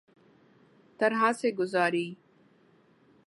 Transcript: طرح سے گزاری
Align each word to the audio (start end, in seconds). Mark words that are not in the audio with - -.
طرح 0.99 1.31
سے 1.31 1.51
گزاری 1.51 2.13